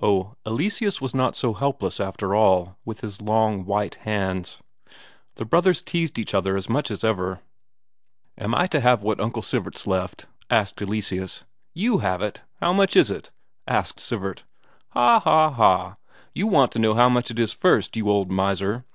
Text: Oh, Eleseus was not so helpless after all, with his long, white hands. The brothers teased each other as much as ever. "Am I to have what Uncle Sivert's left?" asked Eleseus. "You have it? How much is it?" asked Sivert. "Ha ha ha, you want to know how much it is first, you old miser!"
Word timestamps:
Oh, 0.00 0.36
Eleseus 0.46 1.02
was 1.02 1.12
not 1.14 1.36
so 1.36 1.52
helpless 1.52 2.00
after 2.00 2.34
all, 2.34 2.78
with 2.86 3.02
his 3.02 3.20
long, 3.20 3.66
white 3.66 3.96
hands. 3.96 4.58
The 5.34 5.44
brothers 5.44 5.82
teased 5.82 6.18
each 6.18 6.32
other 6.32 6.56
as 6.56 6.66
much 6.70 6.90
as 6.90 7.04
ever. 7.04 7.40
"Am 8.38 8.54
I 8.54 8.66
to 8.68 8.80
have 8.80 9.02
what 9.02 9.20
Uncle 9.20 9.42
Sivert's 9.42 9.86
left?" 9.86 10.24
asked 10.48 10.80
Eleseus. 10.80 11.44
"You 11.74 11.98
have 11.98 12.22
it? 12.22 12.40
How 12.62 12.72
much 12.72 12.96
is 12.96 13.10
it?" 13.10 13.30
asked 13.68 14.00
Sivert. 14.00 14.44
"Ha 14.92 15.20
ha 15.20 15.50
ha, 15.50 15.96
you 16.34 16.46
want 16.46 16.72
to 16.72 16.78
know 16.78 16.94
how 16.94 17.10
much 17.10 17.30
it 17.30 17.38
is 17.38 17.52
first, 17.52 17.98
you 17.98 18.08
old 18.08 18.30
miser!" 18.30 18.86